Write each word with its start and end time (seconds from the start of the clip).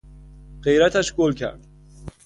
غیرتش 0.63 1.13
گل 1.15 1.33
کرد. 1.33 1.67